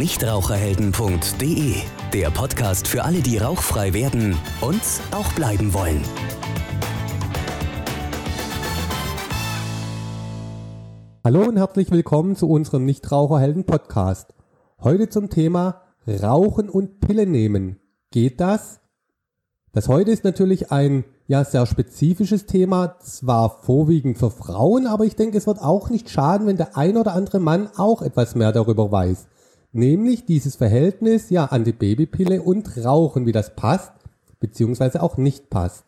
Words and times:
nichtraucherhelden.de, 0.00 1.74
der 2.14 2.30
Podcast 2.30 2.88
für 2.88 3.04
alle, 3.04 3.20
die 3.20 3.36
rauchfrei 3.36 3.92
werden 3.92 4.34
und 4.62 4.80
auch 5.10 5.30
bleiben 5.34 5.74
wollen. 5.74 6.02
Hallo 11.22 11.42
und 11.42 11.58
herzlich 11.58 11.90
willkommen 11.90 12.34
zu 12.34 12.48
unserem 12.48 12.86
Nichtraucherhelden 12.86 13.66
Podcast. 13.66 14.32
Heute 14.80 15.10
zum 15.10 15.28
Thema 15.28 15.82
Rauchen 16.06 16.70
und 16.70 17.00
Pille 17.00 17.26
nehmen. 17.26 17.78
Geht 18.10 18.40
das? 18.40 18.80
Das 19.72 19.88
heute 19.88 20.12
ist 20.12 20.24
natürlich 20.24 20.72
ein 20.72 21.04
ja 21.26 21.44
sehr 21.44 21.66
spezifisches 21.66 22.46
Thema, 22.46 22.96
zwar 23.00 23.50
vorwiegend 23.50 24.16
für 24.16 24.30
Frauen, 24.30 24.86
aber 24.86 25.04
ich 25.04 25.16
denke, 25.16 25.36
es 25.36 25.46
wird 25.46 25.60
auch 25.60 25.90
nicht 25.90 26.08
schaden, 26.08 26.46
wenn 26.46 26.56
der 26.56 26.78
ein 26.78 26.96
oder 26.96 27.12
andere 27.12 27.38
Mann 27.38 27.68
auch 27.76 28.00
etwas 28.00 28.34
mehr 28.34 28.52
darüber 28.52 28.90
weiß. 28.90 29.26
Nämlich 29.72 30.24
dieses 30.24 30.56
Verhältnis 30.56 31.30
ja 31.30 31.44
an 31.44 31.62
die 31.62 31.72
Babypille 31.72 32.42
und 32.42 32.84
Rauchen, 32.84 33.24
wie 33.26 33.32
das 33.32 33.54
passt, 33.54 33.92
beziehungsweise 34.40 35.00
auch 35.00 35.16
nicht 35.16 35.48
passt. 35.48 35.84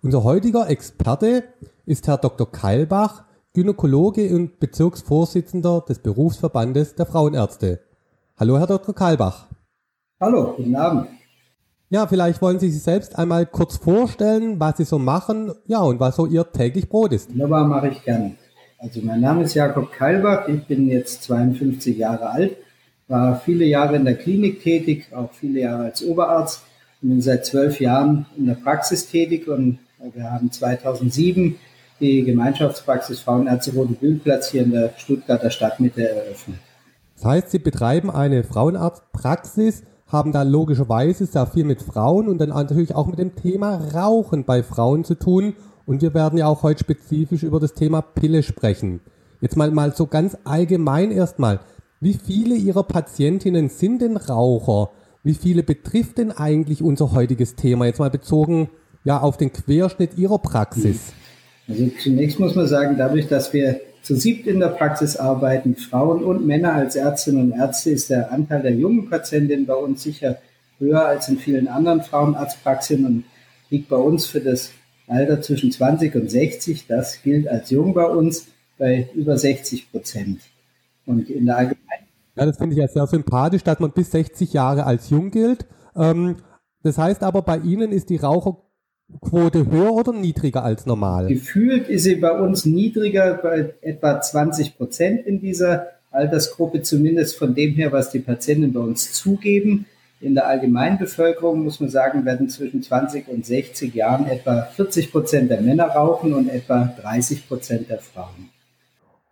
Unser 0.00 0.24
heutiger 0.24 0.70
Experte 0.70 1.44
ist 1.84 2.06
Herr 2.06 2.16
Dr. 2.16 2.50
Keilbach, 2.50 3.24
Gynäkologe 3.52 4.34
und 4.34 4.60
Bezirksvorsitzender 4.60 5.84
des 5.86 5.98
Berufsverbandes 5.98 6.94
der 6.94 7.04
Frauenärzte. 7.04 7.80
Hallo, 8.38 8.58
Herr 8.58 8.66
Dr. 8.66 8.94
Keilbach. 8.94 9.48
Hallo, 10.18 10.54
guten 10.56 10.74
Abend. 10.74 11.08
Ja, 11.90 12.06
vielleicht 12.06 12.40
wollen 12.40 12.58
Sie 12.58 12.70
sich 12.70 12.82
selbst 12.82 13.18
einmal 13.18 13.44
kurz 13.44 13.76
vorstellen, 13.76 14.58
was 14.58 14.78
Sie 14.78 14.84
so 14.84 14.98
machen, 14.98 15.52
ja, 15.66 15.80
und 15.80 16.00
was 16.00 16.16
so 16.16 16.24
Ihr 16.24 16.50
täglich 16.50 16.88
Brot 16.88 17.12
ist. 17.12 17.30
Wunderbar, 17.30 17.66
mache 17.66 17.88
ich 17.88 18.02
gerne. 18.02 18.36
Also 18.78 19.00
mein 19.02 19.20
Name 19.20 19.42
ist 19.42 19.52
Jakob 19.54 19.92
Keilbach, 19.92 20.48
ich 20.48 20.66
bin 20.66 20.88
jetzt 20.88 21.24
52 21.24 21.98
Jahre 21.98 22.30
alt, 22.30 22.56
war 23.08 23.40
viele 23.40 23.64
Jahre 23.64 23.96
in 23.96 24.04
der 24.04 24.16
Klinik 24.16 24.62
tätig, 24.62 25.08
auch 25.14 25.32
viele 25.32 25.60
Jahre 25.60 25.84
als 25.84 26.04
Oberarzt 26.04 26.62
und 27.02 27.08
bin 27.08 27.22
seit 27.22 27.46
zwölf 27.46 27.80
Jahren 27.80 28.26
in 28.36 28.46
der 28.46 28.54
Praxis 28.54 29.08
tätig 29.08 29.48
und 29.48 29.78
wir 30.14 30.30
haben 30.30 30.52
2007 30.52 31.56
die 32.00 32.22
Gemeinschaftspraxis 32.22 33.20
Frauenärzte 33.20 33.72
Rote 33.72 33.94
Bühlplatz 33.94 34.50
hier 34.50 34.62
in 34.62 34.70
der 34.70 34.92
Stuttgarter 34.96 35.50
Stadtmitte 35.50 36.08
eröffnet. 36.08 36.58
Das 37.16 37.24
heißt, 37.24 37.50
Sie 37.50 37.58
betreiben 37.58 38.10
eine 38.10 38.44
Frauenarztpraxis, 38.44 39.82
haben 40.06 40.32
da 40.32 40.42
logischerweise 40.42 41.26
sehr 41.26 41.46
viel 41.46 41.64
mit 41.64 41.82
Frauen 41.82 42.28
und 42.28 42.38
dann 42.38 42.50
natürlich 42.50 42.94
auch 42.94 43.08
mit 43.08 43.18
dem 43.18 43.34
Thema 43.34 43.76
Rauchen 43.92 44.44
bei 44.44 44.62
Frauen 44.62 45.02
zu 45.02 45.16
tun. 45.16 45.54
Und 45.84 46.02
wir 46.02 46.14
werden 46.14 46.38
ja 46.38 46.46
auch 46.46 46.62
heute 46.62 46.80
spezifisch 46.80 47.42
über 47.42 47.58
das 47.58 47.74
Thema 47.74 48.02
Pille 48.02 48.42
sprechen. 48.42 49.00
Jetzt 49.40 49.56
mal, 49.56 49.70
mal 49.70 49.94
so 49.94 50.06
ganz 50.06 50.36
allgemein 50.44 51.10
erstmal. 51.10 51.60
Wie 52.00 52.14
viele 52.14 52.54
Ihrer 52.54 52.84
Patientinnen 52.84 53.68
sind 53.68 54.02
denn 54.02 54.16
Raucher? 54.16 54.90
Wie 55.24 55.34
viele 55.34 55.64
betrifft 55.64 56.18
denn 56.18 56.30
eigentlich 56.30 56.80
unser 56.80 57.12
heutiges 57.12 57.56
Thema? 57.56 57.86
Jetzt 57.86 57.98
mal 57.98 58.08
bezogen 58.08 58.70
ja 59.02 59.20
auf 59.20 59.36
den 59.36 59.52
Querschnitt 59.52 60.16
Ihrer 60.16 60.38
Praxis. 60.38 61.12
Also 61.66 61.90
zunächst 62.00 62.38
muss 62.38 62.54
man 62.54 62.68
sagen, 62.68 62.96
dadurch, 62.96 63.26
dass 63.26 63.52
wir 63.52 63.80
zu 64.02 64.14
siebt 64.14 64.46
in 64.46 64.60
der 64.60 64.68
Praxis 64.68 65.16
arbeiten 65.16 65.74
Frauen 65.74 66.22
und 66.22 66.46
Männer 66.46 66.72
als 66.72 66.94
Ärztinnen 66.94 67.50
und 67.50 67.58
Ärzte, 67.58 67.90
ist 67.90 68.10
der 68.10 68.30
Anteil 68.32 68.62
der 68.62 68.74
jungen 68.74 69.10
Patientinnen 69.10 69.66
bei 69.66 69.74
uns 69.74 70.04
sicher 70.04 70.38
höher 70.78 71.04
als 71.04 71.28
in 71.28 71.38
vielen 71.38 71.66
anderen 71.66 72.02
Frauenarztpraxen 72.02 73.04
und 73.04 73.24
liegt 73.70 73.88
bei 73.88 73.96
uns 73.96 74.24
für 74.24 74.40
das 74.40 74.70
Alter 75.08 75.42
zwischen 75.42 75.72
20 75.72 76.14
und 76.14 76.30
60, 76.30 76.86
das 76.86 77.22
gilt 77.22 77.48
als 77.48 77.70
jung 77.70 77.92
bei 77.92 78.06
uns, 78.06 78.46
bei 78.78 79.08
über 79.14 79.36
60 79.36 79.90
Prozent. 79.90 80.38
Und 81.08 81.30
in 81.30 81.46
der 81.46 81.56
Allgemeinheit. 81.56 82.00
Ja, 82.36 82.46
das 82.46 82.58
finde 82.58 82.74
ich 82.74 82.80
ja 82.80 82.86
sehr 82.86 83.06
sympathisch, 83.06 83.64
dass 83.64 83.80
man 83.80 83.92
bis 83.92 84.10
60 84.10 84.52
Jahre 84.52 84.84
als 84.84 85.10
jung 85.10 85.30
gilt. 85.30 85.66
Ähm, 85.96 86.36
das 86.82 86.98
heißt 86.98 87.22
aber, 87.22 87.42
bei 87.42 87.58
Ihnen 87.58 87.90
ist 87.92 88.10
die 88.10 88.16
Raucher 88.16 88.58
Quote 89.22 89.70
höher 89.70 89.92
oder 89.92 90.12
niedriger 90.12 90.62
als 90.62 90.84
normal? 90.84 91.28
Gefühlt 91.28 91.88
ist 91.88 92.04
sie 92.04 92.16
bei 92.16 92.30
uns 92.38 92.66
niedriger, 92.66 93.40
bei 93.42 93.74
etwa 93.80 94.20
20 94.20 94.76
Prozent 94.76 95.26
in 95.26 95.40
dieser 95.40 95.86
Altersgruppe, 96.10 96.82
zumindest 96.82 97.38
von 97.38 97.54
dem 97.54 97.72
her, 97.72 97.90
was 97.90 98.10
die 98.10 98.18
Patienten 98.18 98.72
bei 98.74 98.80
uns 98.80 99.12
zugeben. 99.14 99.86
In 100.20 100.34
der 100.34 100.46
Allgemeinbevölkerung 100.46 101.64
muss 101.64 101.80
man 101.80 101.88
sagen, 101.88 102.26
werden 102.26 102.50
zwischen 102.50 102.82
20 102.82 103.28
und 103.28 103.46
60 103.46 103.94
Jahren 103.94 104.26
etwa 104.26 104.62
40 104.62 105.10
Prozent 105.10 105.50
der 105.50 105.62
Männer 105.62 105.86
rauchen 105.86 106.34
und 106.34 106.48
etwa 106.48 106.92
30 107.00 107.48
Prozent 107.48 107.88
der 107.88 108.00
Frauen. 108.00 108.50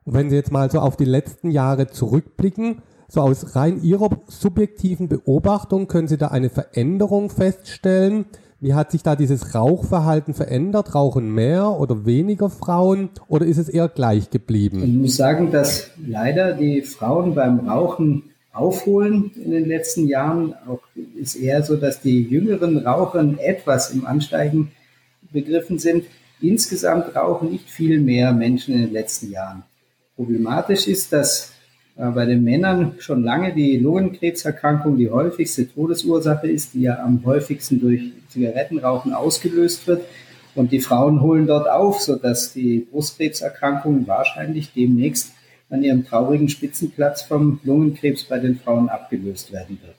Wenn 0.09 0.31
Sie 0.31 0.37
jetzt 0.37 0.53
mal 0.53 0.71
so 0.71 0.79
auf 0.79 0.97
die 0.97 1.05
letzten 1.05 1.51
Jahre 1.51 1.89
zurückblicken, 1.89 2.83
so 3.09 3.23
aus 3.23 3.57
rein 3.57 3.83
Ihrer 3.83 4.09
subjektiven 4.29 5.09
Beobachtung, 5.09 5.89
können 5.89 6.07
Sie 6.07 6.17
da 6.17 6.29
eine 6.29 6.49
Veränderung 6.49 7.29
feststellen? 7.29 8.27
Wie 8.61 8.75
hat 8.75 8.93
sich 8.93 9.03
da 9.03 9.17
dieses 9.17 9.57
Rauchverhalten 9.57 10.33
verändert? 10.33 10.95
Rauchen 10.95 11.35
mehr 11.35 11.73
oder 11.73 12.07
weniger 12.07 12.51
Frauen 12.51 13.11
oder 13.27 13.47
ist 13.47 13.59
es 13.59 13.69
eher 13.69 13.89
gleich 13.89 14.31
geblieben? 14.31 14.83
Ich 14.85 14.95
muss 14.95 15.17
sagen, 15.17 15.51
dass 15.51 15.91
leider 15.99 16.53
die 16.53 16.83
Frauen 16.83 17.35
beim 17.35 17.69
Rauchen 17.69 18.31
aufholen 18.53 19.33
in 19.35 19.51
den 19.51 19.67
letzten 19.67 20.07
Jahren. 20.07 20.55
Auch 20.69 20.81
ist 21.17 21.35
eher 21.35 21.65
so, 21.65 21.77
dass 21.77 22.01
die 22.01 22.23
jüngeren 22.23 22.79
Raucher 22.79 23.29
etwas 23.41 23.91
im 23.91 24.07
Ansteigen 24.07 24.71
begriffen 25.33 25.81
sind. 25.81 26.05
Insgesamt 26.41 27.17
rauchen 27.17 27.51
nicht 27.51 27.69
viel 27.69 28.01
mehr 28.01 28.33
Menschen 28.33 28.73
in 28.75 28.83
den 28.83 28.93
letzten 28.93 29.33
Jahren. 29.33 29.65
Problematisch 30.17 30.89
ist, 30.89 31.13
dass 31.13 31.53
äh, 31.97 32.11
bei 32.11 32.25
den 32.25 32.43
Männern 32.43 32.95
schon 32.99 33.23
lange 33.23 33.55
die 33.55 33.77
Lungenkrebserkrankung 33.79 34.97
die 34.97 35.11
häufigste 35.11 35.69
Todesursache 35.69 36.49
ist, 36.49 36.75
die 36.75 36.83
ja 36.83 37.03
am 37.03 37.25
häufigsten 37.25 37.81
durch 37.81 38.13
Zigarettenrauchen 38.29 39.13
ausgelöst 39.13 39.87
wird. 39.87 40.05
Und 40.55 40.73
die 40.73 40.81
Frauen 40.81 41.21
holen 41.21 41.47
dort 41.47 41.69
auf, 41.69 42.01
sodass 42.01 42.53
die 42.53 42.87
Brustkrebserkrankung 42.91 44.07
wahrscheinlich 44.07 44.73
demnächst 44.73 45.33
an 45.69 45.83
ihrem 45.83 46.07
traurigen 46.07 46.49
Spitzenplatz 46.49 47.23
vom 47.23 47.61
Lungenkrebs 47.65 48.25
bei 48.25 48.39
den 48.39 48.57
Frauen 48.57 48.89
abgelöst 48.89 49.53
werden 49.53 49.79
wird. 49.83 49.97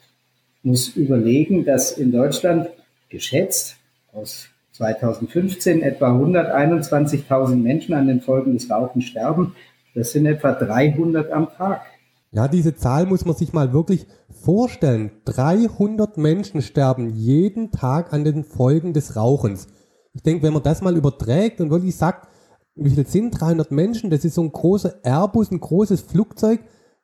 Ich 0.59 0.65
muss 0.65 0.87
überlegen, 0.89 1.65
dass 1.65 1.91
in 1.91 2.11
Deutschland 2.11 2.69
geschätzt 3.09 3.75
aus 4.13 4.47
2015 4.73 5.81
etwa 5.81 6.11
121.000 6.11 7.55
Menschen 7.55 7.93
an 7.93 8.07
den 8.07 8.21
Folgen 8.21 8.53
des 8.53 8.69
Rauchens 8.69 9.05
sterben. 9.05 9.55
Das 9.97 10.11
sind 10.11 10.27
etwa 10.27 10.51
300 10.51 11.31
am 11.31 11.49
Tag. 11.57 11.81
Ja, 12.29 12.47
diese 12.47 12.75
Zahl 12.75 13.07
muss 13.07 13.25
man 13.25 13.35
sich 13.35 13.51
mal 13.51 13.73
wirklich 13.73 14.05
vorstellen. 14.29 15.09
300 15.25 16.19
Menschen 16.19 16.61
sterben 16.61 17.09
jeden 17.15 17.71
Tag 17.71 18.13
an 18.13 18.23
den 18.23 18.43
Folgen 18.43 18.93
des 18.93 19.15
Rauchens. 19.15 19.65
Ich 20.13 20.21
denke, 20.21 20.43
wenn 20.43 20.53
man 20.53 20.61
das 20.61 20.83
mal 20.83 20.95
überträgt 20.95 21.61
und 21.61 21.71
wirklich 21.71 21.95
sagt, 21.95 22.27
wie 22.75 22.91
viel 22.91 23.07
sind 23.07 23.31
300 23.31 23.71
Menschen? 23.71 24.11
Das 24.11 24.23
ist 24.23 24.35
so 24.35 24.43
ein 24.43 24.51
großer 24.51 24.97
Airbus, 25.01 25.49
ein 25.49 25.59
großes 25.59 26.01
Flugzeug, 26.01 26.59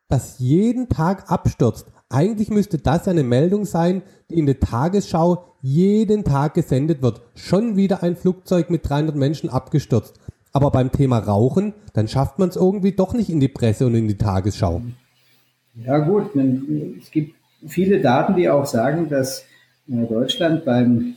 das 0.07 0.37
jeden 0.37 0.87
Tag 0.87 1.31
abstürzt. 1.31 1.87
Eigentlich 2.09 2.51
müsste 2.51 2.77
das 2.77 3.07
eine 3.07 3.23
Meldung 3.23 3.65
sein, 3.65 4.03
die 4.29 4.37
in 4.37 4.45
der 4.45 4.59
Tagesschau 4.59 5.45
jeden 5.63 6.23
Tag 6.23 6.53
gesendet 6.53 7.01
wird. 7.01 7.23
Schon 7.33 7.75
wieder 7.75 8.03
ein 8.03 8.15
Flugzeug 8.15 8.69
mit 8.69 8.87
300 8.87 9.15
Menschen 9.15 9.49
abgestürzt. 9.49 10.19
Aber 10.53 10.69
beim 10.69 10.91
Thema 10.91 11.18
Rauchen, 11.18 11.74
dann 11.94 12.08
schafft 12.08 12.38
man 12.38 12.50
es 12.50 12.56
irgendwie 12.56 12.91
doch 12.91 13.14
nicht 13.14 13.30
in 13.30 13.40
die 13.40 13.47
Presse 13.47 13.88
und 13.88 13.96
in 13.96 14.08
die 14.08 14.18
Tagesschau. 14.18 14.81
Ja 15.84 15.97
gut, 15.97 16.30
es 17.00 17.09
gibt 17.09 17.36
viele 17.68 18.00
Daten, 18.00 18.36
die 18.36 18.50
auch 18.50 18.68
sagen, 18.68 19.09
dass 19.09 19.46
äh, 19.90 20.06
Deutschland 20.06 20.64
beim 20.64 21.16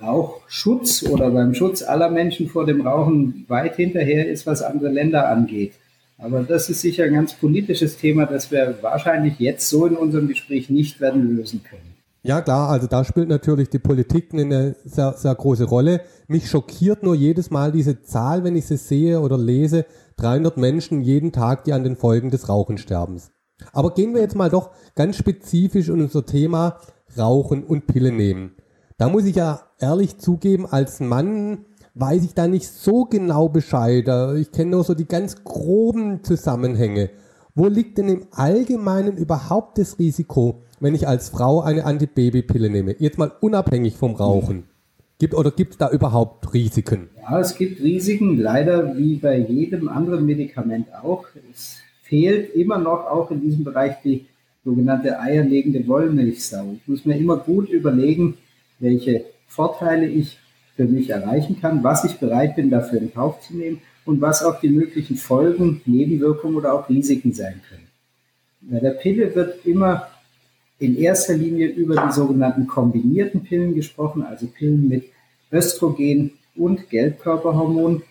Rauchschutz 0.00 1.02
oder 1.02 1.30
beim 1.30 1.54
Schutz 1.54 1.82
aller 1.82 2.10
Menschen 2.10 2.48
vor 2.48 2.66
dem 2.66 2.82
Rauchen 2.82 3.44
weit 3.48 3.76
hinterher 3.76 4.28
ist, 4.28 4.46
was 4.46 4.62
andere 4.62 4.90
Länder 4.90 5.28
angeht. 5.28 5.72
Aber 6.18 6.42
das 6.42 6.68
ist 6.68 6.82
sicher 6.82 7.04
ein 7.04 7.14
ganz 7.14 7.32
politisches 7.32 7.96
Thema, 7.96 8.26
das 8.26 8.50
wir 8.50 8.78
wahrscheinlich 8.82 9.38
jetzt 9.38 9.68
so 9.68 9.86
in 9.86 9.96
unserem 9.96 10.28
Gespräch 10.28 10.68
nicht 10.68 11.00
werden 11.00 11.36
lösen 11.36 11.62
können. 11.62 11.89
Ja 12.22 12.42
klar, 12.42 12.68
also 12.68 12.86
da 12.86 13.02
spielt 13.02 13.28
natürlich 13.28 13.70
die 13.70 13.78
Politik 13.78 14.34
eine 14.34 14.76
sehr, 14.84 15.14
sehr 15.14 15.34
große 15.34 15.64
Rolle. 15.64 16.02
Mich 16.28 16.50
schockiert 16.50 17.02
nur 17.02 17.14
jedes 17.14 17.50
Mal 17.50 17.72
diese 17.72 18.02
Zahl, 18.02 18.44
wenn 18.44 18.56
ich 18.56 18.66
sie 18.66 18.76
sehe 18.76 19.20
oder 19.20 19.38
lese, 19.38 19.86
300 20.16 20.58
Menschen 20.58 21.00
jeden 21.00 21.32
Tag, 21.32 21.64
die 21.64 21.72
an 21.72 21.82
den 21.82 21.96
Folgen 21.96 22.30
des 22.30 22.50
Rauchensterbens. 22.50 23.30
Aber 23.72 23.94
gehen 23.94 24.14
wir 24.14 24.20
jetzt 24.20 24.36
mal 24.36 24.50
doch 24.50 24.70
ganz 24.94 25.16
spezifisch 25.16 25.88
in 25.88 26.02
unser 26.02 26.26
Thema 26.26 26.76
Rauchen 27.16 27.64
und 27.64 27.86
Pille 27.86 28.12
nehmen. 28.12 28.52
Da 28.98 29.08
muss 29.08 29.24
ich 29.24 29.36
ja 29.36 29.62
ehrlich 29.78 30.18
zugeben, 30.18 30.66
als 30.66 31.00
Mann 31.00 31.64
weiß 31.94 32.22
ich 32.22 32.34
da 32.34 32.48
nicht 32.48 32.68
so 32.68 33.06
genau 33.06 33.48
Bescheid. 33.48 34.06
Ich 34.36 34.52
kenne 34.52 34.72
nur 34.72 34.84
so 34.84 34.92
die 34.94 35.08
ganz 35.08 35.42
groben 35.42 36.22
Zusammenhänge. 36.22 37.10
Wo 37.54 37.66
liegt 37.66 37.98
denn 37.98 38.08
im 38.08 38.26
Allgemeinen 38.30 39.16
überhaupt 39.16 39.78
das 39.78 39.98
Risiko, 39.98 40.62
wenn 40.80 40.94
ich 40.94 41.06
als 41.06 41.28
Frau 41.28 41.60
eine 41.60 41.84
Antibabypille 41.84 42.70
nehme? 42.70 42.96
Jetzt 42.98 43.18
mal 43.18 43.30
unabhängig 43.40 43.96
vom 43.96 44.14
Rauchen. 44.14 44.64
Gibt 45.18 45.34
oder 45.34 45.50
gibt 45.50 45.72
es 45.72 45.78
da 45.78 45.90
überhaupt 45.90 46.52
Risiken? 46.54 47.10
Ja, 47.20 47.38
es 47.40 47.56
gibt 47.56 47.82
Risiken, 47.82 48.38
leider 48.38 48.96
wie 48.96 49.16
bei 49.16 49.36
jedem 49.38 49.88
anderen 49.88 50.24
Medikament 50.24 50.86
auch. 51.02 51.26
Es 51.52 51.76
fehlt 52.02 52.54
immer 52.54 52.78
noch 52.78 53.06
auch 53.06 53.30
in 53.30 53.42
diesem 53.42 53.62
Bereich 53.62 53.96
die 54.02 54.26
sogenannte 54.64 55.20
eierlegende 55.20 55.86
Wollmilchsau. 55.86 56.74
Ich 56.76 56.88
muss 56.88 57.04
mir 57.04 57.18
immer 57.18 57.36
gut 57.36 57.68
überlegen, 57.68 58.38
welche 58.78 59.24
Vorteile 59.46 60.06
ich 60.06 60.38
für 60.76 60.86
mich 60.86 61.10
erreichen 61.10 61.60
kann, 61.60 61.84
was 61.84 62.04
ich 62.04 62.18
bereit 62.18 62.56
bin, 62.56 62.70
dafür 62.70 63.00
in 63.00 63.12
Kauf 63.12 63.40
zu 63.42 63.56
nehmen 63.56 63.82
und 64.06 64.22
was 64.22 64.42
auch 64.42 64.60
die 64.60 64.70
möglichen 64.70 65.16
Folgen, 65.16 65.82
Nebenwirkungen 65.84 66.56
oder 66.56 66.72
auch 66.72 66.88
Risiken 66.88 67.34
sein 67.34 67.60
können. 67.68 67.88
Bei 68.62 68.80
der 68.80 68.92
Pille 68.92 69.34
wird 69.34 69.66
immer 69.66 70.06
in 70.80 70.96
erster 70.96 71.34
Linie 71.36 71.68
über 71.68 71.94
die 71.94 72.12
sogenannten 72.12 72.66
kombinierten 72.66 73.44
Pillen 73.44 73.74
gesprochen, 73.74 74.22
also 74.22 74.46
Pillen 74.46 74.88
mit 74.88 75.04
Östrogen 75.52 76.32
und 76.56 76.88
Gelbkörperhormon. 76.88 78.02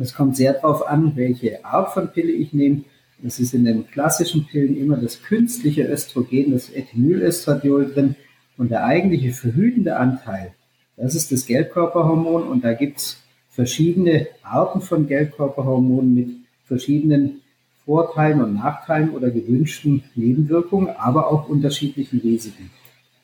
Es 0.00 0.14
kommt 0.14 0.36
sehr 0.36 0.54
darauf 0.54 0.86
an, 0.88 1.12
welche 1.16 1.64
Art 1.64 1.92
von 1.92 2.10
Pille 2.10 2.32
ich 2.32 2.52
nehme. 2.52 2.82
Das 3.22 3.38
ist 3.38 3.54
in 3.54 3.64
den 3.64 3.86
klassischen 3.86 4.46
Pillen 4.46 4.76
immer 4.76 4.96
das 4.96 5.22
künstliche 5.22 5.84
Östrogen, 5.84 6.52
das 6.52 6.70
Ethynylöstradiol 6.74 7.92
drin. 7.92 8.16
Und 8.56 8.70
der 8.70 8.84
eigentliche 8.84 9.32
verhütende 9.32 9.96
Anteil, 9.96 10.54
das 10.96 11.14
ist 11.14 11.30
das 11.30 11.44
Gelbkörperhormon. 11.44 12.48
Und 12.48 12.64
da 12.64 12.72
gibt 12.72 12.98
es 12.98 13.22
verschiedene 13.50 14.28
Arten 14.42 14.80
von 14.80 15.06
Gelbkörperhormonen 15.06 16.14
mit 16.14 16.28
verschiedenen 16.64 17.42
Vorteilen 17.86 18.42
und 18.42 18.54
Nachteilen 18.54 19.10
oder 19.10 19.30
gewünschten 19.30 20.02
Nebenwirkungen, 20.16 20.90
aber 20.98 21.30
auch 21.30 21.48
unterschiedlichen 21.48 22.20
Risiken. 22.20 22.70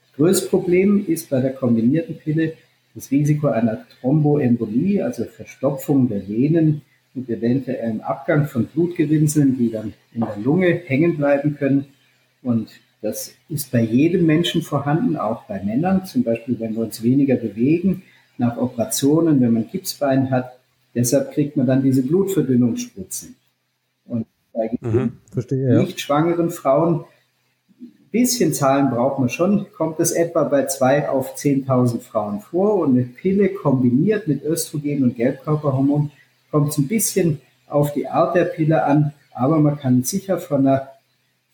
Das 0.06 0.16
größte 0.16 0.48
Problem 0.48 1.04
ist 1.06 1.28
bei 1.28 1.40
der 1.40 1.52
kombinierten 1.52 2.16
Pille 2.16 2.54
das 2.94 3.10
Risiko 3.10 3.48
einer 3.48 3.84
Thromboembolie, 3.88 5.04
also 5.04 5.24
Verstopfung 5.24 6.08
der 6.08 6.28
Venen 6.28 6.82
mit 7.14 7.28
eventuellem 7.28 8.00
Abgang 8.02 8.46
von 8.46 8.66
Blutgerinnseln, 8.66 9.58
die 9.58 9.70
dann 9.70 9.94
in 10.14 10.20
der 10.20 10.36
Lunge 10.42 10.82
hängen 10.86 11.16
bleiben 11.16 11.56
können. 11.56 11.86
Und 12.42 12.68
das 13.00 13.34
ist 13.48 13.72
bei 13.72 13.82
jedem 13.82 14.26
Menschen 14.26 14.62
vorhanden, 14.62 15.16
auch 15.16 15.44
bei 15.44 15.62
Männern, 15.62 16.06
zum 16.06 16.22
Beispiel 16.22 16.58
wenn 16.60 16.74
wir 16.74 16.82
uns 16.82 17.02
weniger 17.02 17.36
bewegen, 17.36 18.02
nach 18.38 18.56
Operationen, 18.56 19.40
wenn 19.40 19.52
man 19.52 19.68
Gipsbein 19.68 20.30
hat. 20.30 20.52
Deshalb 20.94 21.32
kriegt 21.32 21.56
man 21.56 21.66
dann 21.66 21.82
diese 21.82 22.02
Blutverdünnungsspritzen. 22.02 23.34
Bei 24.52 24.70
mhm, 24.81 25.12
verstehe, 25.32 25.78
nicht 25.78 26.00
schwangeren 26.00 26.50
Frauen 26.50 27.04
bisschen 28.12 28.52
Zahlen 28.52 28.90
braucht 28.90 29.19
man 29.19 29.31
schon, 29.31 29.66
kommt 29.72 29.99
es 29.99 30.12
etwa 30.12 30.44
bei 30.44 30.66
zwei 30.66 31.08
auf 31.08 31.34
10.000 31.34 32.00
Frauen 32.00 32.40
vor 32.40 32.76
und 32.76 32.90
eine 32.93 33.04
Pille 33.04 33.49
kombiniert 33.49 34.28
mit 34.28 34.44
Östrogen 34.44 35.02
und 35.02 35.16
Gelbkörperhormon 35.16 36.12
kommt 36.50 36.69
es 36.69 36.78
ein 36.78 36.88
bisschen 36.88 37.40
auf 37.66 37.94
die 37.94 38.06
Art 38.06 38.37
der 38.37 38.44
Pille 38.44 38.84
an, 38.84 39.14
aber 39.34 39.58
man 39.58 39.78
kann 39.78 40.04
sicher 40.04 40.38
von 40.38 40.66
einer 40.66 40.88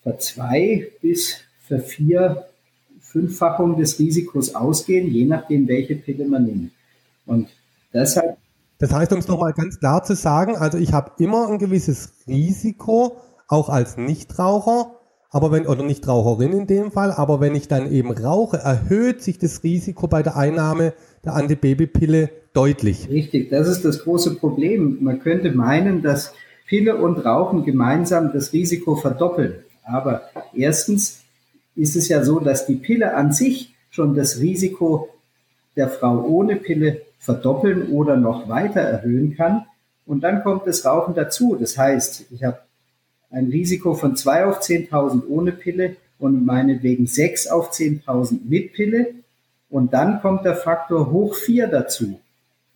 Verzwei- 0.03 0.89
bis 1.01 1.37
Vervier-, 1.65 2.45
Fünffachung 2.99 3.77
des 3.77 3.97
Risikos 3.97 4.53
ausgehen, 4.53 5.09
je 5.09 5.25
nachdem, 5.25 5.67
welche 5.67 5.95
Pille 5.95 6.25
man 6.25 6.45
nimmt. 6.45 6.71
Und 7.25 7.47
deshalb. 7.93 8.37
Das 8.79 8.93
heißt, 8.93 9.11
um 9.11 9.19
es 9.19 9.27
nochmal 9.27 9.51
ganz 9.53 9.79
klar 9.79 10.03
zu 10.03 10.15
sagen, 10.15 10.55
also 10.55 10.77
ich 10.77 10.93
habe 10.93 11.11
immer 11.19 11.49
ein 11.49 11.59
gewisses 11.59 12.13
Risiko, 12.27 13.17
auch 13.49 13.67
als 13.67 13.97
Nichtraucher, 13.97 14.95
aber 15.31 15.51
wenn, 15.51 15.67
oder 15.67 15.83
Nichtraucherin 15.83 16.53
in 16.53 16.65
dem 16.65 16.91
Fall, 16.91 17.11
aber 17.11 17.41
wenn 17.41 17.55
ich 17.55 17.67
dann 17.67 17.91
eben 17.91 18.11
rauche, 18.11 18.57
erhöht 18.57 19.21
sich 19.21 19.37
das 19.37 19.63
Risiko 19.63 20.07
bei 20.07 20.23
der 20.23 20.37
Einnahme 20.37 20.93
der 21.25 21.35
Antibabypille 21.35 22.29
deutlich. 22.53 23.09
Richtig, 23.09 23.49
das 23.49 23.67
ist 23.67 23.83
das 23.83 24.03
große 24.03 24.35
Problem. 24.35 24.99
Man 25.01 25.19
könnte 25.19 25.51
meinen, 25.51 26.01
dass 26.01 26.33
Pille 26.65 26.95
und 26.95 27.17
Rauchen 27.25 27.65
gemeinsam 27.65 28.31
das 28.31 28.53
Risiko 28.53 28.95
verdoppeln. 28.95 29.55
Aber 29.83 30.21
erstens 30.53 31.19
ist 31.75 31.95
es 31.95 32.07
ja 32.07 32.23
so, 32.23 32.39
dass 32.39 32.65
die 32.65 32.75
Pille 32.75 33.13
an 33.13 33.33
sich 33.33 33.75
schon 33.89 34.15
das 34.15 34.39
Risiko 34.39 35.09
der 35.75 35.89
Frau 35.89 36.23
ohne 36.23 36.55
Pille 36.55 37.01
verdoppeln 37.19 37.89
oder 37.89 38.17
noch 38.17 38.49
weiter 38.49 38.81
erhöhen 38.81 39.35
kann. 39.35 39.65
Und 40.05 40.21
dann 40.21 40.41
kommt 40.41 40.65
das 40.65 40.85
Rauchen 40.85 41.13
dazu. 41.13 41.55
Das 41.59 41.77
heißt, 41.77 42.25
ich 42.31 42.43
habe 42.43 42.59
ein 43.29 43.47
Risiko 43.47 43.93
von 43.93 44.15
2 44.15 44.45
auf 44.45 44.61
10.000 44.61 45.27
ohne 45.27 45.51
Pille 45.51 45.97
und 46.17 46.45
meinetwegen 46.45 47.05
6 47.05 47.47
auf 47.47 47.71
10.000 47.71 48.39
mit 48.47 48.73
Pille. 48.73 49.13
Und 49.69 49.93
dann 49.93 50.21
kommt 50.21 50.45
der 50.45 50.55
Faktor 50.55 51.11
hoch 51.11 51.35
4 51.35 51.67
dazu. 51.67 52.19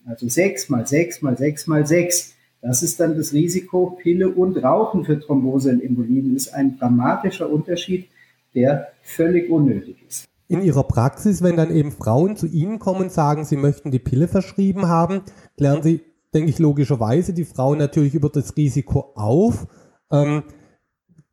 Also 0.05 0.27
6 0.27 0.69
mal 0.69 0.85
6 0.85 1.21
mal 1.21 1.37
6 1.37 1.67
mal 1.67 1.87
6. 1.87 2.35
Das 2.61 2.83
ist 2.83 2.99
dann 2.99 3.17
das 3.17 3.33
Risiko 3.33 3.97
Pille 4.01 4.29
und 4.29 4.63
Rauchen 4.63 5.05
für 5.05 5.19
Thrombose 5.19 5.71
und 5.71 5.81
Embolien. 5.81 6.33
Das 6.33 6.47
ist 6.47 6.53
ein 6.53 6.77
dramatischer 6.77 7.49
Unterschied, 7.49 8.07
der 8.53 8.89
völlig 9.01 9.49
unnötig 9.49 9.97
ist. 10.07 10.25
In 10.53 10.61
Ihrer 10.61 10.83
Praxis, 10.83 11.41
wenn 11.41 11.57
dann 11.57 11.71
eben 11.71 11.91
Frauen 11.91 12.35
zu 12.35 12.45
Ihnen 12.45 12.77
kommen 12.77 13.01
und 13.01 13.11
sagen, 13.11 13.43
sie 13.43 13.57
möchten 13.57 13.89
die 13.89 13.97
Pille 13.97 14.27
verschrieben 14.27 14.87
haben, 14.87 15.21
klären 15.57 15.81
Sie, 15.81 16.01
denke 16.31 16.51
ich, 16.51 16.59
logischerweise 16.59 17.33
die 17.33 17.43
Frauen 17.43 17.79
natürlich 17.79 18.13
über 18.13 18.29
das 18.29 18.55
Risiko 18.55 19.13
auf 19.15 19.65
ähm, 20.11 20.43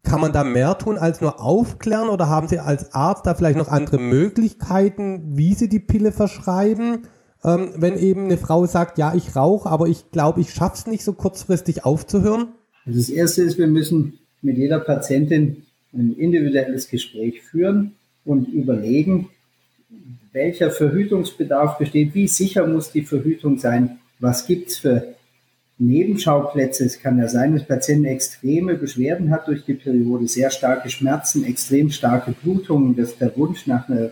kann 0.03 0.23
man 0.23 0.33
da 0.33 0.43
mehr 0.43 0.79
tun 0.79 0.97
als 0.97 1.21
nur 1.21 1.39
aufklären 1.39 2.09
oder 2.09 2.31
haben 2.31 2.49
Sie 2.49 2.59
als 2.59 2.95
Arzt 2.95 3.27
da 3.27 3.35
vielleicht 3.35 3.59
noch 3.59 3.69
andere 3.69 3.99
Möglichkeiten, 3.99 5.37
wie 5.37 5.53
Sie 5.53 5.69
die 5.69 5.81
Pille 5.81 6.13
verschreiben? 6.13 7.03
Ähm, 7.45 7.73
wenn 7.77 7.99
eben 7.99 8.25
eine 8.25 8.39
Frau 8.39 8.65
sagt, 8.65 8.97
ja, 8.97 9.15
ich 9.15 9.37
rauche, 9.37 9.69
aber 9.69 9.87
ich 9.87 10.13
glaube, 10.13 10.41
ich 10.41 10.55
schaffe 10.55 10.77
es 10.77 10.87
nicht 10.87 11.05
so 11.05 11.13
kurzfristig 11.13 11.85
aufzuhören? 11.85 12.55
Also 12.87 12.99
das 12.99 13.11
Erste 13.11 13.43
ist, 13.43 13.59
wir 13.59 13.67
müssen 13.67 14.15
mit 14.41 14.57
jeder 14.57 14.81
Patientin 14.81 15.65
ein 15.93 16.15
individuelles 16.15 16.89
Gespräch 16.89 17.43
führen 17.43 17.97
und 18.31 18.49
überlegen, 18.49 19.29
welcher 20.33 20.71
Verhütungsbedarf 20.71 21.79
besteht, 21.79 22.15
wie 22.15 22.29
sicher 22.29 22.65
muss 22.67 22.93
die 22.93 23.03
Verhütung 23.03 23.59
sein, 23.59 23.99
was 24.21 24.47
gibt 24.47 24.71
es 24.71 24.77
für 24.79 25.15
Nebenschauplätze. 25.79 26.85
Es 26.85 27.01
kann 27.01 27.19
ja 27.19 27.27
sein, 27.27 27.55
dass 27.55 27.67
Patienten 27.67 28.05
extreme 28.05 28.77
Beschwerden 28.77 29.31
hat 29.31 29.49
durch 29.49 29.65
die 29.65 29.75
Periode, 29.75 30.29
sehr 30.29 30.51
starke 30.51 30.91
Schmerzen, 30.91 31.45
extrem 31.45 31.91
starke 31.91 32.33
Blutungen, 32.33 32.95
dass 32.95 33.19
der 33.19 33.37
Wunsch 33.37 33.67
nach 33.67 33.89
einer 33.89 34.11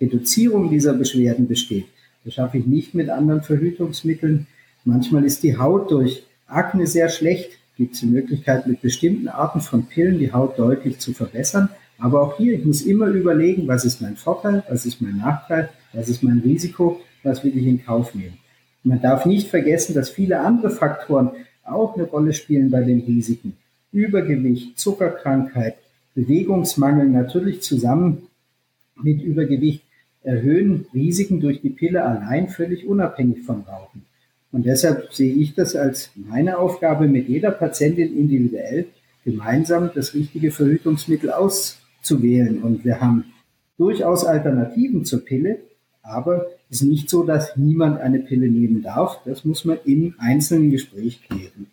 Reduzierung 0.00 0.70
dieser 0.70 0.94
Beschwerden 0.94 1.46
besteht. 1.46 1.86
Das 2.24 2.34
schaffe 2.34 2.58
ich 2.58 2.66
nicht 2.66 2.94
mit 2.94 3.10
anderen 3.10 3.42
Verhütungsmitteln. 3.42 4.46
Manchmal 4.84 5.24
ist 5.24 5.42
die 5.42 5.58
Haut 5.58 5.90
durch 5.90 6.22
Akne 6.46 6.86
sehr 6.86 7.10
schlecht. 7.10 7.50
Gibt 7.76 7.94
es 7.94 8.00
die 8.00 8.06
Möglichkeit, 8.06 8.66
mit 8.66 8.80
bestimmten 8.80 9.28
Arten 9.28 9.60
von 9.60 9.86
Pillen 9.86 10.18
die 10.18 10.32
Haut 10.32 10.58
deutlich 10.58 10.98
zu 10.98 11.12
verbessern. 11.12 11.68
Aber 12.02 12.20
auch 12.20 12.36
hier, 12.36 12.54
ich 12.54 12.64
muss 12.64 12.82
immer 12.82 13.06
überlegen, 13.06 13.68
was 13.68 13.84
ist 13.84 14.02
mein 14.02 14.16
Vorteil, 14.16 14.64
was 14.68 14.84
ist 14.84 15.00
mein 15.00 15.18
Nachteil, 15.18 15.68
was 15.92 16.08
ist 16.08 16.24
mein 16.24 16.40
Risiko, 16.40 17.00
was 17.22 17.44
will 17.44 17.56
ich 17.56 17.64
in 17.64 17.84
Kauf 17.84 18.12
nehmen. 18.16 18.38
Man 18.82 19.00
darf 19.00 19.24
nicht 19.24 19.48
vergessen, 19.48 19.94
dass 19.94 20.10
viele 20.10 20.40
andere 20.40 20.70
Faktoren 20.70 21.30
auch 21.62 21.94
eine 21.94 22.02
Rolle 22.02 22.32
spielen 22.32 22.72
bei 22.72 22.82
den 22.82 23.02
Risiken. 23.02 23.56
Übergewicht, 23.92 24.80
Zuckerkrankheit, 24.80 25.76
Bewegungsmangel 26.16 27.08
natürlich 27.08 27.62
zusammen 27.62 28.26
mit 29.00 29.22
Übergewicht 29.22 29.84
erhöhen 30.24 30.86
Risiken 30.92 31.40
durch 31.40 31.60
die 31.60 31.70
Pille 31.70 32.04
allein 32.04 32.48
völlig 32.48 32.84
unabhängig 32.84 33.44
vom 33.44 33.60
Rauchen. 33.60 34.02
Und 34.50 34.66
deshalb 34.66 35.14
sehe 35.14 35.34
ich 35.34 35.54
das 35.54 35.76
als 35.76 36.10
meine 36.16 36.58
Aufgabe, 36.58 37.06
mit 37.06 37.28
jeder 37.28 37.52
Patientin 37.52 38.18
individuell 38.18 38.86
gemeinsam 39.24 39.92
das 39.94 40.14
richtige 40.14 40.50
Verhütungsmittel 40.50 41.30
auszuwählen. 42.02 42.62
Und 42.62 42.84
wir 42.84 43.00
haben 43.00 43.24
durchaus 43.78 44.24
Alternativen 44.24 45.04
zur 45.04 45.24
Pille, 45.24 45.58
aber 46.02 46.46
es 46.68 46.82
ist 46.82 46.88
nicht 46.88 47.08
so, 47.08 47.22
dass 47.22 47.56
niemand 47.56 48.00
eine 48.00 48.18
Pille 48.18 48.50
nehmen 48.50 48.82
darf. 48.82 49.20
Das 49.24 49.44
muss 49.44 49.64
man 49.64 49.78
im 49.84 50.14
einzelnen 50.18 50.70
Gespräch 50.70 51.22
klären. 51.28 51.66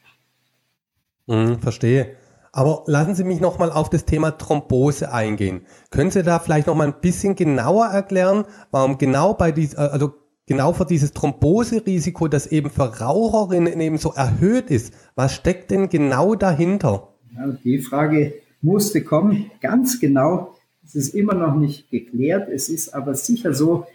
Hm, 1.27 1.59
verstehe. 1.59 2.11
Aber 2.51 2.83
lassen 2.87 3.13
Sie 3.13 3.23
mich 3.23 3.39
nochmal 3.39 3.71
auf 3.71 3.89
das 3.89 4.05
Thema 4.05 4.31
Thrombose 4.31 5.11
eingehen. 5.13 5.61
Können 5.91 6.09
Sie 6.09 6.23
da 6.23 6.39
vielleicht 6.39 6.67
nochmal 6.67 6.87
ein 6.87 7.01
bisschen 7.01 7.35
genauer 7.35 7.87
erklären, 7.87 8.45
warum 8.71 8.97
genau 8.97 9.35
bei 9.35 9.51
dies, 9.51 9.75
äh, 9.75 9.77
also 9.77 10.13
genau 10.47 10.73
für 10.73 10.85
dieses 10.85 11.13
Thromboserisiko, 11.13 12.27
das 12.27 12.47
eben 12.47 12.71
für 12.71 12.99
Raucherinnen 12.99 13.79
eben 13.79 13.99
so 13.99 14.13
erhöht 14.13 14.71
ist, 14.71 14.93
was 15.13 15.35
steckt 15.35 15.69
denn 15.69 15.89
genau 15.89 16.33
dahinter? 16.33 17.13
Ja, 17.35 17.55
die 17.63 17.79
Frage 17.79 18.33
musste 18.61 19.03
kommen. 19.03 19.51
Ganz 19.61 19.99
genau 19.99 20.55
es 20.89 20.95
ist 20.95 21.13
immer 21.13 21.35
noch 21.35 21.55
nicht 21.55 21.91
geklärt. 21.91 22.49
Es 22.49 22.67
ist 22.67 22.95
aber 22.95 23.13
sicher 23.13 23.53
so, 23.53 23.85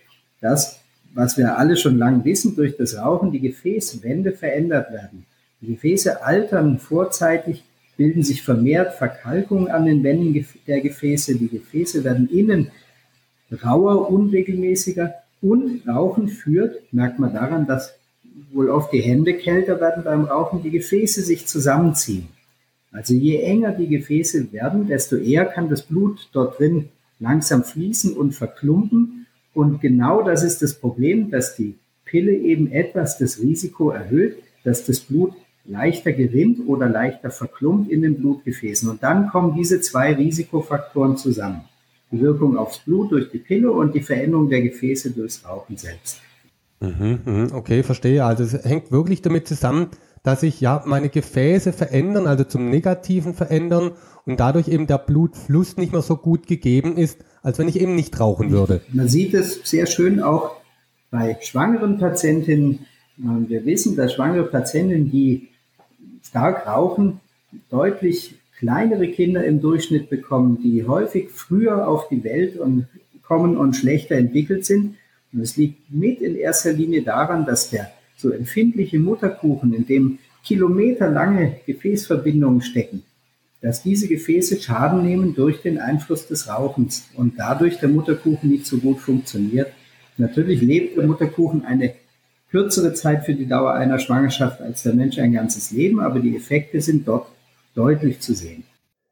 dass, 0.40 0.78
was 1.12 1.36
wir 1.36 1.58
alle 1.58 1.76
schon 1.76 1.98
lange 1.98 2.24
wissen, 2.24 2.54
durch 2.54 2.76
das 2.76 2.96
Rauchen 2.96 3.32
die 3.32 3.40
Gefäßwände 3.40 4.30
verändert 4.30 4.92
werden. 4.92 5.26
Die 5.60 5.72
Gefäße 5.72 6.22
altern 6.22 6.78
vorzeitig, 6.78 7.64
bilden 7.96 8.22
sich 8.22 8.42
vermehrt 8.42 8.94
Verkalkungen 8.94 9.68
an 9.68 9.86
den 9.86 10.04
Wänden 10.04 10.46
der 10.68 10.80
Gefäße. 10.80 11.36
Die 11.36 11.48
Gefäße 11.48 12.04
werden 12.04 12.28
innen 12.28 12.70
rauer, 13.64 14.08
unregelmäßiger 14.10 15.14
und 15.42 15.86
Rauchen 15.88 16.28
führt, 16.28 16.92
merkt 16.92 17.18
man 17.18 17.34
daran, 17.34 17.66
dass 17.66 17.94
wohl 18.52 18.70
oft 18.70 18.92
die 18.92 19.00
Hände 19.00 19.34
kälter 19.34 19.80
werden 19.80 20.04
beim 20.04 20.24
Rauchen, 20.24 20.62
die 20.62 20.70
Gefäße 20.70 21.22
sich 21.22 21.46
zusammenziehen. 21.46 22.28
Also 22.94 23.12
je 23.12 23.38
enger 23.38 23.72
die 23.72 23.88
Gefäße 23.88 24.52
werden, 24.52 24.86
desto 24.86 25.16
eher 25.16 25.46
kann 25.46 25.68
das 25.68 25.82
Blut 25.82 26.28
dort 26.32 26.60
drin 26.60 26.90
langsam 27.18 27.64
fließen 27.64 28.16
und 28.16 28.36
verklumpen. 28.36 29.26
Und 29.52 29.80
genau 29.80 30.22
das 30.22 30.44
ist 30.44 30.62
das 30.62 30.74
Problem, 30.74 31.30
dass 31.30 31.56
die 31.56 31.74
Pille 32.04 32.32
eben 32.32 32.70
etwas 32.70 33.18
das 33.18 33.40
Risiko 33.40 33.90
erhöht, 33.90 34.36
dass 34.62 34.86
das 34.86 35.00
Blut 35.00 35.32
leichter 35.64 36.12
gerinnt 36.12 36.60
oder 36.68 36.88
leichter 36.88 37.30
verklumpt 37.30 37.90
in 37.90 38.02
den 38.02 38.16
Blutgefäßen. 38.16 38.88
Und 38.88 39.02
dann 39.02 39.28
kommen 39.28 39.56
diese 39.56 39.80
zwei 39.80 40.14
Risikofaktoren 40.14 41.16
zusammen. 41.16 41.62
Die 42.12 42.20
Wirkung 42.20 42.56
aufs 42.56 42.78
Blut 42.78 43.10
durch 43.10 43.28
die 43.32 43.38
Pille 43.38 43.72
und 43.72 43.92
die 43.92 44.02
Veränderung 44.02 44.48
der 44.48 44.62
Gefäße 44.62 45.10
durchs 45.10 45.44
Rauchen 45.44 45.76
selbst. 45.76 46.20
Mhm, 46.78 47.18
mhm, 47.24 47.48
okay, 47.54 47.82
verstehe. 47.82 48.24
Also 48.24 48.44
es 48.44 48.64
hängt 48.64 48.92
wirklich 48.92 49.20
damit 49.20 49.48
zusammen, 49.48 49.88
dass 50.24 50.40
sich 50.40 50.60
ja 50.60 50.82
meine 50.86 51.10
Gefäße 51.10 51.72
verändern, 51.72 52.26
also 52.26 52.42
zum 52.42 52.70
Negativen 52.70 53.34
verändern 53.34 53.92
und 54.24 54.40
dadurch 54.40 54.68
eben 54.68 54.86
der 54.88 54.98
Blutfluss 54.98 55.76
nicht 55.76 55.92
mehr 55.92 56.02
so 56.02 56.16
gut 56.16 56.46
gegeben 56.46 56.96
ist, 56.96 57.18
als 57.42 57.58
wenn 57.58 57.68
ich 57.68 57.78
eben 57.78 57.94
nicht 57.94 58.18
rauchen 58.18 58.50
würde. 58.50 58.80
Man 58.92 59.08
sieht 59.08 59.34
es 59.34 59.60
sehr 59.64 59.86
schön 59.86 60.20
auch 60.20 60.56
bei 61.10 61.36
schwangeren 61.42 61.98
Patientinnen. 61.98 62.86
Wir 63.16 63.66
wissen, 63.66 63.96
dass 63.96 64.14
schwangere 64.14 64.46
Patientinnen, 64.46 65.10
die 65.10 65.50
stark 66.22 66.66
rauchen, 66.66 67.20
deutlich 67.70 68.34
kleinere 68.58 69.08
Kinder 69.08 69.44
im 69.44 69.60
Durchschnitt 69.60 70.08
bekommen, 70.08 70.58
die 70.62 70.86
häufig 70.86 71.28
früher 71.30 71.86
auf 71.86 72.08
die 72.08 72.24
Welt 72.24 72.58
und 72.58 72.86
kommen 73.22 73.58
und 73.58 73.76
schlechter 73.76 74.16
entwickelt 74.16 74.64
sind. 74.64 74.94
Und 75.34 75.40
es 75.40 75.58
liegt 75.58 75.92
mit 75.92 76.22
in 76.22 76.34
erster 76.34 76.72
Linie 76.72 77.02
daran, 77.02 77.44
dass 77.44 77.68
der 77.68 77.90
so 78.24 78.30
empfindliche 78.30 78.98
Mutterkuchen, 78.98 79.74
in 79.74 79.86
dem 79.86 80.18
kilometerlange 80.42 81.56
Gefäßverbindungen 81.66 82.62
stecken, 82.62 83.02
dass 83.60 83.82
diese 83.82 84.08
Gefäße 84.08 84.60
Schaden 84.60 85.02
nehmen 85.02 85.34
durch 85.34 85.60
den 85.62 85.78
Einfluss 85.78 86.26
des 86.26 86.48
Rauchens 86.48 87.04
und 87.14 87.34
dadurch 87.38 87.78
der 87.78 87.90
Mutterkuchen 87.90 88.50
nicht 88.50 88.66
so 88.66 88.78
gut 88.78 88.98
funktioniert. 88.98 89.72
Natürlich 90.16 90.60
lebt 90.62 90.96
der 90.96 91.06
Mutterkuchen 91.06 91.64
eine 91.64 91.94
kürzere 92.50 92.94
Zeit 92.94 93.24
für 93.24 93.34
die 93.34 93.46
Dauer 93.46 93.74
einer 93.74 93.98
Schwangerschaft 93.98 94.60
als 94.60 94.82
der 94.82 94.94
Mensch 94.94 95.18
ein 95.18 95.32
ganzes 95.32 95.70
Leben, 95.70 96.00
aber 96.00 96.20
die 96.20 96.36
Effekte 96.36 96.80
sind 96.80 97.06
dort 97.06 97.26
deutlich 97.74 98.20
zu 98.20 98.34
sehen. 98.34 98.64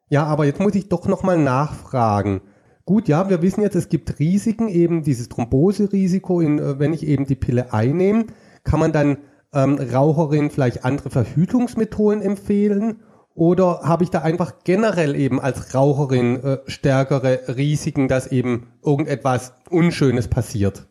Ja, 0.09 0.25
aber 0.25 0.45
jetzt 0.47 0.61
muss 0.61 0.75
ich 0.75 0.89
doch 0.89 1.07
nochmal 1.07 1.39
nachfragen. 1.39 2.41
Gut, 2.85 3.09
ja, 3.09 3.31
wir 3.31 3.43
wissen 3.43 3.63
jetzt, 3.63 3.77
es 3.77 3.89
gibt 3.89 4.19
Risiken, 4.19 4.69
eben 4.69 5.03
dieses 5.03 5.29
Thromboserisiko, 5.29 6.41
in, 6.41 6.59
äh, 6.59 6.79
wenn 6.79 6.93
ich 6.93 7.07
eben 7.07 7.27
die 7.27 7.37
Pille 7.37 7.73
einnehme. 7.73 8.27
Kann 8.65 8.81
man 8.81 8.93
dann 8.93 9.19
ähm, 9.53 9.75
Raucherinnen 9.75 10.51
vielleicht 10.51 10.85
andere 10.85 11.11
Verhütungsmethoden 11.11 12.23
empfehlen? 12.23 13.01
Oder 13.35 13.81
habe 13.83 14.05
ich 14.05 14.11
da 14.11 14.21
einfach 14.21 14.65
generell 14.65 15.17
eben 15.17 15.41
als 15.41 15.75
Raucherin 15.75 16.43
äh, 16.43 16.59
stärkere 16.67 17.57
Risiken, 17.57 18.09
dass 18.09 18.31
eben 18.31 18.69
irgendetwas 18.85 19.55
Unschönes 19.71 20.29
passiert? 20.29 20.87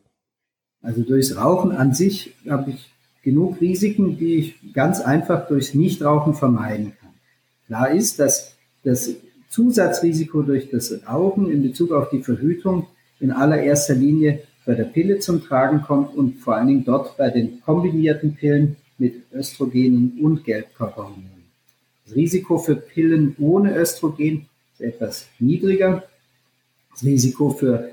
Also 0.82 1.04
durchs 1.04 1.38
Rauchen 1.38 1.72
an 1.72 1.94
sich 1.94 2.36
habe 2.50 2.72
ich 2.72 2.92
genug 3.24 3.62
Risiken, 3.62 4.18
die 4.18 4.36
ich 4.36 4.74
ganz 4.74 5.00
einfach 5.00 5.48
durchs 5.48 5.76
Nichtrauchen 5.76 6.34
vermeiden 6.34 6.94
kann. 7.00 7.12
Klar 7.68 7.92
ist, 7.92 8.20
dass 8.20 8.56
das 8.84 9.12
Zusatzrisiko 9.50 10.42
durch 10.42 10.70
das 10.70 11.02
Rauchen 11.08 11.52
in 11.52 11.62
Bezug 11.62 11.92
auf 11.92 12.10
die 12.10 12.24
Verhütung 12.24 12.88
in 13.20 13.32
allererster 13.32 13.94
Linie 13.94 14.42
bei 14.66 14.76
der 14.76 14.84
Pille 14.86 15.20
zum 15.20 15.44
Tragen 15.44 15.82
kommt 15.82 16.16
und 16.16 16.38
vor 16.38 16.56
allen 16.56 16.68
Dingen 16.68 16.86
dort 16.86 17.18
bei 17.18 17.30
den 17.30 17.62
kombinierten 17.62 18.36
Pillen 18.36 18.76
mit 18.98 19.24
Östrogenen 19.34 20.20
und 20.22 20.44
Gelbkörperhormonen. 20.44 21.42
Das 22.06 22.16
Risiko 22.16 22.58
für 22.58 22.76
Pillen 22.76 23.36
ohne 23.40 23.76
Östrogen 23.76 24.48
ist 24.74 24.82
etwas 24.82 25.28
niedriger. 25.40 26.04
Das 26.92 27.04
Risiko 27.04 27.50
für 27.50 27.92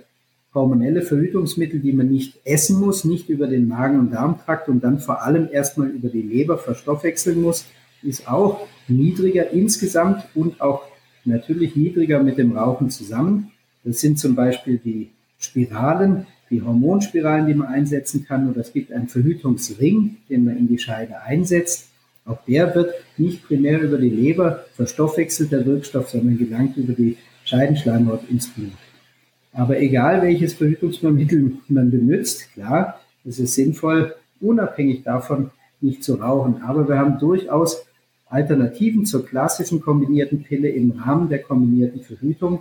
hormonelle 0.55 1.03
Verhütungsmittel, 1.03 1.81
die 1.81 1.93
man 1.93 2.09
nicht 2.09 2.41
essen 2.45 2.81
muss, 2.81 3.05
nicht 3.05 3.29
über 3.29 3.47
den 3.47 3.69
Magen- 3.69 3.99
und 3.99 4.13
Darmtrakt 4.13 4.69
und 4.69 4.83
dann 4.83 4.99
vor 4.99 5.23
allem 5.23 5.49
erstmal 5.51 5.89
über 5.89 6.09
die 6.09 6.23
Leber 6.23 6.59
verstoffwechseln 6.59 7.41
muss, 7.41 7.65
ist 8.03 8.29
auch 8.29 8.67
niedriger 8.87 9.51
insgesamt 9.51 10.25
und 10.35 10.61
auch 10.61 10.83
natürlich 11.25 11.77
niedriger 11.77 12.23
mit 12.23 12.39
dem 12.39 12.57
Rauchen 12.57 12.91
zusammen. 12.91 13.53
Das 13.85 14.01
sind 14.01 14.19
zum 14.19 14.35
Beispiel 14.35 14.79
die 14.79 15.11
Spiralen, 15.39 16.27
die 16.51 16.63
Hormonspiralen, 16.63 17.47
die 17.47 17.55
man 17.55 17.69
einsetzen 17.69 18.25
kann, 18.27 18.51
oder 18.51 18.61
es 18.61 18.73
gibt 18.73 18.93
einen 18.93 19.09
Verhütungsring, 19.09 20.17
den 20.29 20.45
man 20.45 20.57
in 20.57 20.69
die 20.69 20.79
Scheide 20.79 21.23
einsetzt. 21.23 21.89
Auch 22.25 22.45
der 22.47 22.75
wird 22.75 22.93
nicht 23.17 23.47
primär 23.47 23.81
über 23.81 23.99
die 23.99 24.11
Leber 24.11 24.65
verstoffwechselt, 24.75 25.53
der 25.53 25.65
Wirkstoff, 25.65 26.11
sondern 26.11 26.39
gelangt 26.39 26.77
über 26.77 26.93
die 26.93 27.17
Scheidenschleimhaut 27.45 28.29
ins 28.31 28.49
Blut. 28.49 28.73
Aber 29.53 29.81
egal 29.81 30.23
welches 30.23 30.55
Verhütungsmittel 30.55 31.53
man 31.69 31.91
benutzt, 31.91 32.53
klar, 32.53 33.01
es 33.25 33.39
ist 33.39 33.55
sinnvoll, 33.55 34.15
unabhängig 34.41 35.03
davon 35.03 35.51
nicht 35.81 36.05
zu 36.05 36.15
rauchen. 36.15 36.63
Aber 36.63 36.89
wir 36.89 36.99
haben 36.99 37.19
durchaus 37.19 37.85
Alternativen 38.27 39.07
zur 39.07 39.27
klassischen 39.27 39.81
kombinierten 39.81 40.43
Pille 40.43 40.69
im 40.69 40.93
Rahmen 40.93 41.29
der 41.29 41.41
kombinierten 41.41 42.03
Verhütung. 42.03 42.61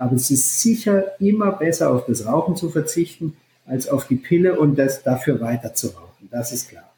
Aber 0.00 0.14
es 0.16 0.30
ist 0.30 0.62
sicher 0.62 1.20
immer 1.20 1.52
besser, 1.52 1.92
auf 1.92 2.06
das 2.06 2.24
Rauchen 2.24 2.56
zu 2.56 2.70
verzichten, 2.70 3.36
als 3.66 3.86
auf 3.86 4.06
die 4.06 4.16
Pille 4.16 4.58
und 4.58 4.78
das 4.78 5.02
dafür 5.02 5.42
weiter 5.42 5.74
zu 5.74 5.88
rauchen. 5.88 6.26
Das 6.30 6.52
ist 6.52 6.70
klar. 6.70 6.90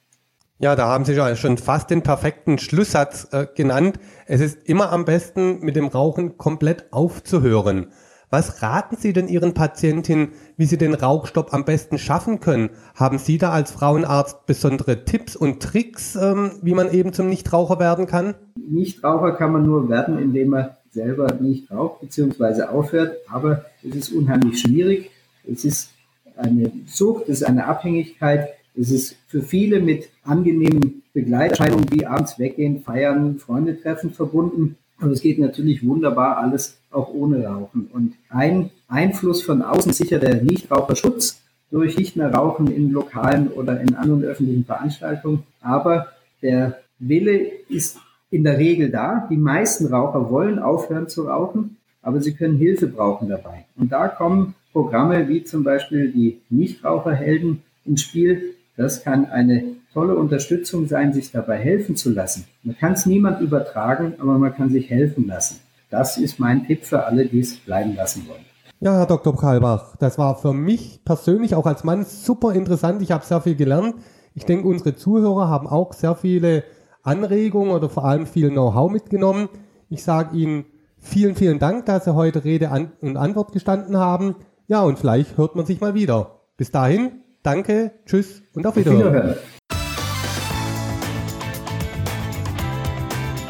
Ja, 0.60 0.76
da 0.76 0.86
haben 0.86 1.04
Sie 1.04 1.16
schon 1.34 1.58
fast 1.58 1.90
den 1.90 2.02
perfekten 2.02 2.58
Schlusssatz 2.58 3.26
äh, 3.32 3.48
genannt. 3.56 3.98
Es 4.26 4.40
ist 4.40 4.68
immer 4.68 4.92
am 4.92 5.04
besten, 5.04 5.58
mit 5.64 5.74
dem 5.74 5.88
Rauchen 5.88 6.38
komplett 6.38 6.92
aufzuhören. 6.92 7.88
Was 8.30 8.62
raten 8.62 8.96
Sie 8.96 9.12
denn 9.12 9.26
Ihren 9.26 9.52
Patientinnen, 9.52 10.28
wie 10.56 10.66
sie 10.66 10.78
den 10.78 10.94
Rauchstopp 10.94 11.52
am 11.52 11.64
besten 11.64 11.98
schaffen 11.98 12.38
können? 12.38 12.70
Haben 12.94 13.18
Sie 13.18 13.36
da 13.36 13.50
als 13.50 13.72
Frauenarzt 13.72 14.46
besondere 14.46 15.04
Tipps 15.04 15.34
und 15.34 15.60
Tricks, 15.60 16.14
ähm, 16.14 16.52
wie 16.62 16.74
man 16.74 16.92
eben 16.92 17.12
zum 17.12 17.28
Nichtraucher 17.28 17.80
werden 17.80 18.06
kann? 18.06 18.36
Nichtraucher 18.54 19.32
kann 19.32 19.50
man 19.50 19.66
nur 19.66 19.88
werden, 19.88 20.18
indem 20.18 20.50
man 20.50 20.70
selber 20.92 21.34
nicht 21.40 21.70
raucht 21.70 22.00
bzw. 22.00 22.64
aufhört, 22.64 23.16
aber 23.28 23.64
es 23.82 23.96
ist 23.96 24.12
unheimlich 24.12 24.60
schwierig. 24.60 25.10
Es 25.50 25.64
ist 25.64 25.90
eine 26.36 26.70
Sucht, 26.86 27.28
es 27.28 27.40
ist 27.40 27.44
eine 27.44 27.66
Abhängigkeit. 27.66 28.50
Es 28.74 28.90
ist 28.90 29.16
für 29.26 29.42
viele 29.42 29.80
mit 29.80 30.08
angenehmen 30.22 31.02
Begleiterscheinungen 31.12 31.90
wie 31.90 32.06
abends 32.06 32.38
weggehen, 32.38 32.82
feiern, 32.82 33.38
Freunde 33.38 33.80
treffen 33.80 34.12
verbunden. 34.12 34.76
Aber 34.98 35.10
es 35.10 35.20
geht 35.20 35.38
natürlich 35.38 35.84
wunderbar 35.84 36.38
alles 36.38 36.78
auch 36.90 37.12
ohne 37.12 37.44
Rauchen. 37.44 37.88
Und 37.92 38.14
ein 38.28 38.70
Einfluss 38.88 39.42
von 39.42 39.62
außen 39.62 39.92
sicher 39.92 40.18
der 40.18 40.42
Nichtraucherschutz 40.42 41.42
durch 41.70 41.98
nicht 41.98 42.16
mehr 42.16 42.32
Rauchen 42.32 42.68
in 42.68 42.90
Lokalen 42.90 43.48
oder 43.48 43.80
in 43.80 43.94
anderen 43.94 44.22
öffentlichen 44.22 44.64
Veranstaltungen. 44.64 45.42
Aber 45.60 46.08
der 46.42 46.78
Wille 46.98 47.50
ist 47.68 47.98
in 48.32 48.44
der 48.44 48.58
Regel 48.58 48.90
da. 48.90 49.28
Die 49.30 49.36
meisten 49.36 49.86
Raucher 49.86 50.30
wollen 50.30 50.58
aufhören 50.58 51.06
zu 51.06 51.24
rauchen, 51.28 51.76
aber 52.00 52.20
sie 52.20 52.32
können 52.32 52.56
Hilfe 52.56 52.86
brauchen 52.88 53.28
dabei. 53.28 53.66
Und 53.76 53.92
da 53.92 54.08
kommen 54.08 54.54
Programme 54.72 55.28
wie 55.28 55.44
zum 55.44 55.62
Beispiel 55.62 56.10
die 56.10 56.40
Nichtraucherhelden 56.48 57.62
ins 57.84 58.02
Spiel. 58.02 58.54
Das 58.76 59.04
kann 59.04 59.26
eine 59.26 59.64
tolle 59.92 60.16
Unterstützung 60.16 60.88
sein, 60.88 61.12
sich 61.12 61.30
dabei 61.30 61.58
helfen 61.58 61.94
zu 61.94 62.10
lassen. 62.10 62.46
Man 62.62 62.76
kann 62.76 62.94
es 62.94 63.04
niemand 63.04 63.42
übertragen, 63.42 64.14
aber 64.18 64.38
man 64.38 64.54
kann 64.54 64.70
sich 64.70 64.88
helfen 64.88 65.26
lassen. 65.26 65.60
Das 65.90 66.16
ist 66.16 66.40
mein 66.40 66.66
Tipp 66.66 66.84
für 66.84 67.04
alle, 67.04 67.26
die 67.26 67.40
es 67.40 67.56
bleiben 67.56 67.94
lassen 67.94 68.26
wollen. 68.26 68.46
Ja, 68.80 68.96
Herr 68.96 69.06
Dr. 69.06 69.36
Kalbach, 69.36 69.94
das 69.98 70.16
war 70.16 70.36
für 70.36 70.54
mich 70.54 71.04
persönlich 71.04 71.54
auch 71.54 71.66
als 71.66 71.84
Mann 71.84 72.04
super 72.04 72.54
interessant. 72.54 73.02
Ich 73.02 73.12
habe 73.12 73.24
sehr 73.24 73.42
viel 73.42 73.54
gelernt. 73.54 73.94
Ich 74.34 74.46
denke, 74.46 74.66
unsere 74.66 74.96
Zuhörer 74.96 75.48
haben 75.48 75.66
auch 75.66 75.92
sehr 75.92 76.16
viele 76.16 76.64
Anregungen 77.02 77.72
oder 77.72 77.88
vor 77.88 78.04
allem 78.04 78.26
viel 78.26 78.50
Know-how 78.50 78.90
mitgenommen. 78.90 79.48
Ich 79.88 80.04
sage 80.04 80.36
Ihnen 80.36 80.64
vielen, 80.98 81.34
vielen 81.34 81.58
Dank, 81.58 81.86
dass 81.86 82.04
Sie 82.04 82.14
heute 82.14 82.44
Rede 82.44 82.70
und 83.00 83.16
Antwort 83.16 83.52
gestanden 83.52 83.96
haben. 83.96 84.36
Ja, 84.68 84.82
und 84.82 84.98
vielleicht 84.98 85.36
hört 85.36 85.56
man 85.56 85.66
sich 85.66 85.80
mal 85.80 85.94
wieder. 85.94 86.40
Bis 86.56 86.70
dahin, 86.70 87.22
danke, 87.42 87.92
tschüss 88.06 88.42
und 88.54 88.66
auf 88.66 88.76
Wiederhören. 88.76 89.06
Auf 89.06 89.14
Wiederhören. 89.14 89.36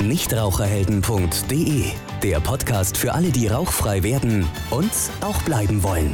Nichtraucherhelden.de, 0.08 1.84
der 2.22 2.40
Podcast 2.40 2.96
für 2.96 3.12
alle, 3.12 3.28
die 3.28 3.46
rauchfrei 3.46 4.02
werden 4.02 4.46
und 4.70 4.90
auch 5.20 5.40
bleiben 5.42 5.84
wollen. 5.84 6.12